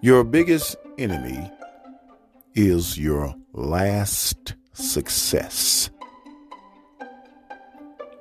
[0.00, 1.50] Your biggest enemy
[2.54, 5.90] is your last success.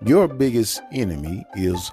[0.04, 1.92] Your biggest enemy is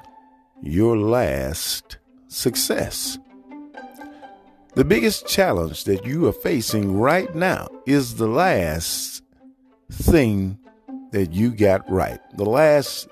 [0.62, 1.98] your last
[2.28, 3.18] success.
[4.74, 9.22] The biggest challenge that you are facing right now is the last
[9.92, 10.58] thing
[11.12, 13.06] that you got right, the last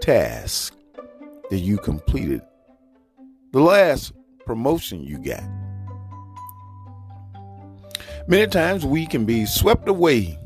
[0.00, 0.72] task
[1.50, 2.42] that you completed,
[3.50, 4.12] the last
[4.46, 5.42] promotion you got.
[8.28, 10.38] Many times we can be swept away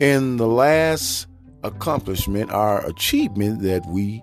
[0.00, 1.26] in the last
[1.64, 4.22] accomplishment, our achievement that we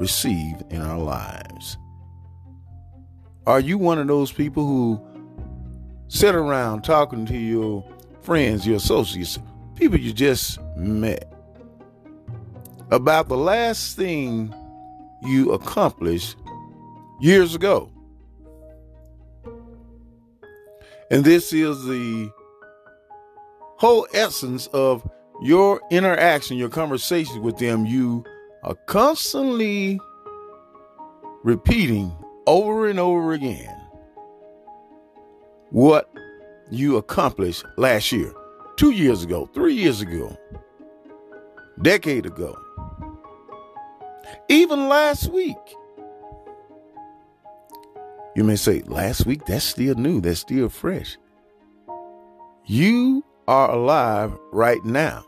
[0.00, 1.78] receive in our lives.
[3.46, 5.00] Are you one of those people who
[6.08, 7.84] sit around talking to your
[8.22, 9.38] friends, your associates,
[9.76, 11.32] people you just met
[12.90, 14.52] about the last thing
[15.22, 16.36] you accomplished
[17.20, 17.90] years ago?
[21.10, 22.30] And this is the
[23.78, 25.08] whole essence of
[25.42, 27.86] your interaction, your conversations with them.
[27.86, 28.24] You
[28.62, 29.98] are constantly
[31.44, 32.12] repeating
[32.46, 33.74] over and over again
[35.70, 36.10] what
[36.70, 38.32] you accomplished last year,
[38.76, 40.36] two years ago, three years ago,
[41.82, 42.58] decade ago,
[44.48, 45.56] even last week.
[48.34, 51.16] You may say, last week, that's still new, that's still fresh.
[52.66, 55.24] You are alive right now.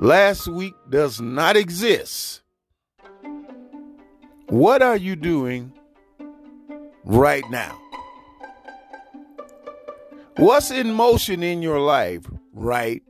[0.00, 2.40] Last week does not exist.
[4.48, 5.72] What are you doing
[7.04, 7.78] right now?
[10.36, 13.02] What's in motion in your life right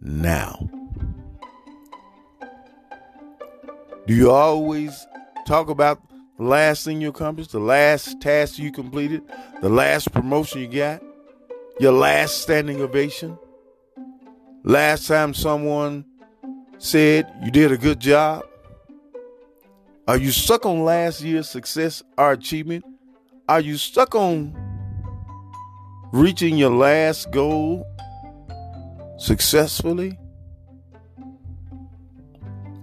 [0.00, 0.70] now?
[4.06, 5.06] Do you always
[5.46, 6.00] talk about
[6.38, 9.22] last thing you accomplished, the last task you completed,
[9.62, 11.02] the last promotion you got,
[11.80, 13.38] your last standing ovation?
[14.64, 16.04] Last time someone
[16.78, 18.44] said you did a good job?
[20.08, 22.84] Are you stuck on last year's success or achievement?
[23.48, 24.54] Are you stuck on
[26.12, 27.86] reaching your last goal
[29.18, 30.18] successfully?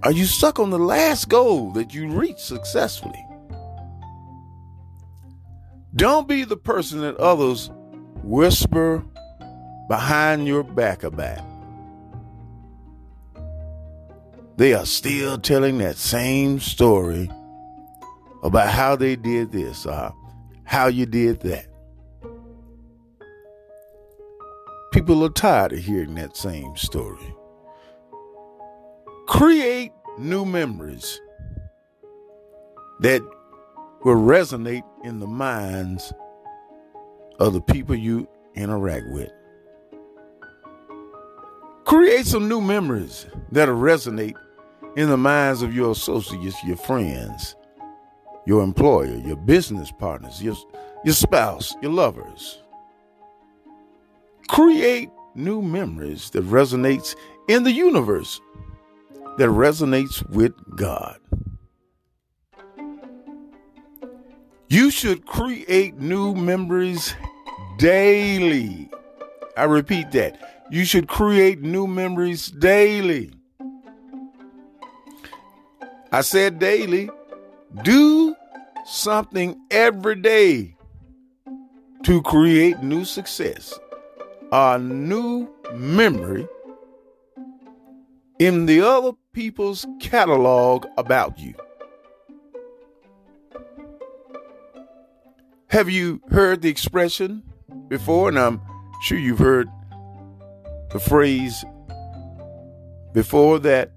[0.03, 3.22] Are you stuck on the last goal that you reached successfully?
[5.95, 7.69] Don't be the person that others
[8.23, 9.03] whisper
[9.87, 11.53] behind your back about.
[14.57, 17.29] they are still telling that same story
[18.43, 20.13] about how they did this or
[20.63, 21.65] how you did that.
[24.91, 27.35] People are tired of hearing that same story.
[29.27, 31.19] Create new memories
[32.99, 33.21] that
[34.03, 36.13] will resonate in the minds
[37.39, 39.31] of the people you interact with.
[41.85, 44.35] Create some new memories that'll resonate
[44.95, 47.55] in the minds of your associates, your friends,
[48.45, 50.55] your employer, your business partners, your,
[51.03, 52.61] your spouse, your lovers.
[54.49, 57.15] Create new memories that resonates
[57.47, 58.39] in the universe,
[59.37, 61.17] that resonates with God.
[64.73, 67.13] You should create new memories
[67.77, 68.89] daily.
[69.55, 70.65] I repeat that.
[70.71, 73.29] You should create new memories daily.
[76.11, 77.11] I said daily,
[77.83, 78.35] do
[78.83, 80.75] something every day
[82.01, 83.79] to create new success,
[84.51, 86.47] a new memory
[88.39, 91.53] in the other people's catalog about you.
[95.73, 97.41] Have you heard the expression
[97.87, 98.29] before?
[98.29, 98.61] And I'm
[99.01, 99.67] sure you've heard
[100.91, 101.65] the phrase
[103.11, 103.91] before that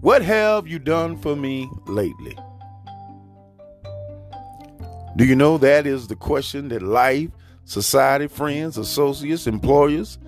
[0.00, 2.34] what have you done for me lately?
[5.18, 7.28] Do you know that is the question that life,
[7.66, 10.18] society, friends, associates, employers,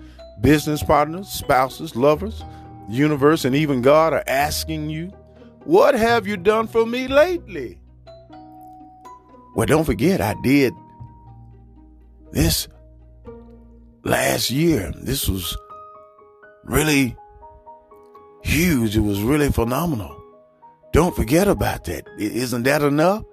[0.41, 2.43] business partners, spouses, lovers,
[2.87, 5.07] universe, and even God are asking you?
[5.63, 7.79] What have you done for me lately?
[9.55, 10.73] Well, don't forget, I did
[12.31, 12.67] this
[14.03, 14.91] last year.
[14.95, 15.55] This was
[16.63, 17.15] really
[18.43, 18.97] huge.
[18.97, 20.19] It was really phenomenal.
[20.91, 22.07] Don't forget about that.
[22.17, 23.23] Isn't that enough?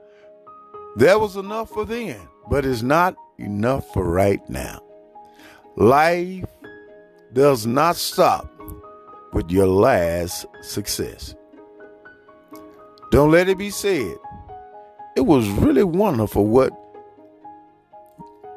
[0.97, 2.21] That was enough for then,
[2.51, 4.81] but it's not enough for right now.
[5.77, 6.45] Life
[7.33, 8.51] does not stop
[9.33, 11.35] with your last success.
[13.11, 14.17] Don't let it be said.
[15.17, 16.73] It was really wonderful what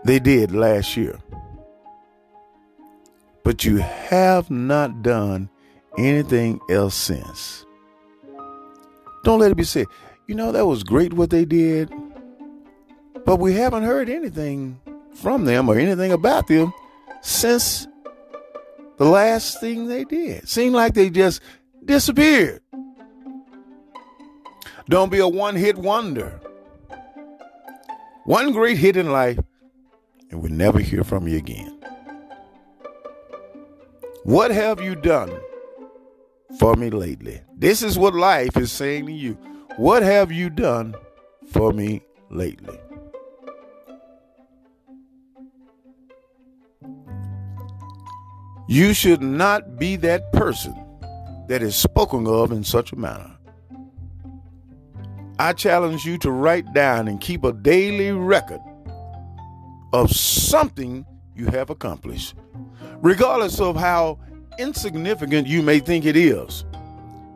[0.05, 1.19] they did last year.
[3.43, 5.49] But you have not done
[5.97, 7.65] anything else since.
[9.23, 9.87] Don't let it be said,
[10.27, 11.91] you know, that was great what they did,
[13.25, 14.79] but we haven't heard anything
[15.13, 16.73] from them or anything about them
[17.21, 17.87] since
[18.97, 20.47] the last thing they did.
[20.47, 21.41] Seemed like they just
[21.85, 22.61] disappeared.
[24.89, 26.39] Don't be a one hit wonder.
[28.25, 29.39] One great hit in life,
[30.29, 31.79] and we'll never hear from you again.
[34.23, 35.31] What have you done
[36.57, 37.41] for me lately?
[37.57, 39.33] This is what life is saying to you.
[39.77, 40.95] What have you done
[41.51, 42.79] for me lately?
[48.67, 50.73] You should not be that person
[51.47, 53.37] that is spoken of in such a manner.
[55.43, 58.61] I challenge you to write down and keep a daily record
[59.91, 61.05] of something
[61.35, 62.35] you have accomplished,
[63.01, 64.19] regardless of how
[64.57, 66.63] insignificant you may think it is.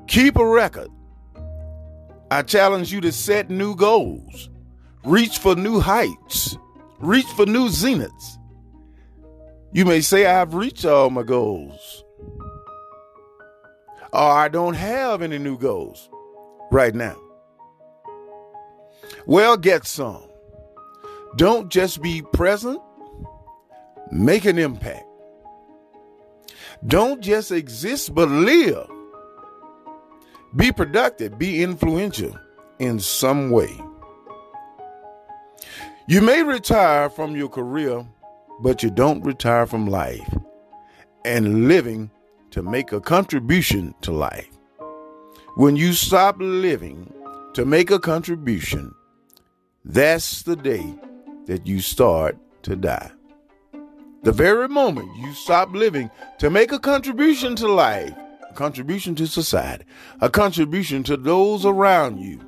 [0.08, 0.88] Keep a record.
[2.32, 4.50] I challenge you to set new goals,
[5.04, 6.56] reach for new heights,
[7.00, 8.38] reach for new zeniths.
[9.74, 12.06] You may say, I've reached all my goals,
[14.14, 16.10] or I don't have any new goals
[16.72, 17.18] right now.
[19.28, 20.24] Well, get some.
[21.36, 22.80] Don't just be present,
[24.10, 25.04] make an impact.
[26.86, 28.88] Don't just exist, but live.
[30.56, 32.40] Be productive, be influential
[32.80, 33.70] in some way.
[36.08, 38.08] You may retire from your career,
[38.62, 40.38] but you don't retire from life
[41.26, 42.12] and living
[42.52, 44.48] to make a contribution to life.
[45.58, 47.14] When you stop living
[47.56, 48.94] to make a contribution,
[49.88, 50.94] that's the day
[51.46, 53.10] that you start to die.
[54.24, 58.14] The very moment you stop living to make a contribution to life,
[58.50, 59.86] a contribution to society,
[60.20, 62.42] a contribution to those around you,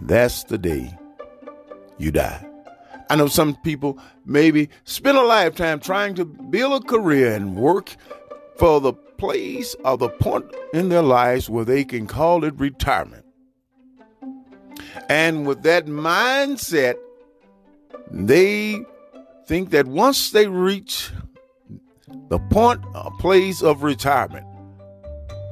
[0.00, 0.98] that's the day
[1.98, 2.44] you die.
[3.08, 7.94] I know some people maybe spend a lifetime trying to build a career and work
[8.56, 13.25] for the place or the point in their lives where they can call it retirement.
[15.08, 16.96] And with that mindset,
[18.10, 18.84] they
[19.46, 21.10] think that once they reach
[22.28, 24.46] the point or place of retirement,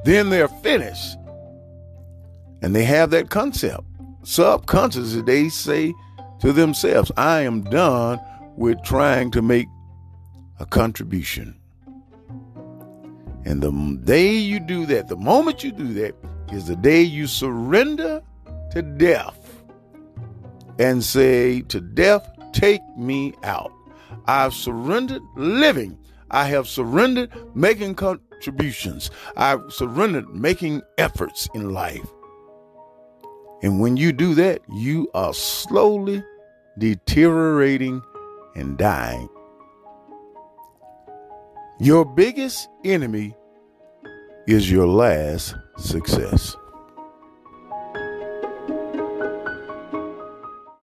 [0.03, 1.17] then they're finished.
[2.61, 3.83] And they have that concept.
[4.23, 5.93] Subconsciously, they say
[6.39, 8.19] to themselves, I am done
[8.57, 9.67] with trying to make
[10.59, 11.59] a contribution.
[13.45, 13.71] And the
[14.03, 16.15] day you do that, the moment you do that,
[16.51, 18.21] is the day you surrender
[18.71, 19.34] to death
[20.79, 23.71] and say, To death, take me out.
[24.27, 25.97] I've surrendered living.
[26.31, 29.11] I have surrendered making contributions.
[29.37, 32.07] I've surrendered making efforts in life.
[33.61, 36.23] And when you do that, you are slowly
[36.77, 38.01] deteriorating
[38.55, 39.29] and dying.
[41.79, 43.35] Your biggest enemy
[44.47, 46.55] is your last success.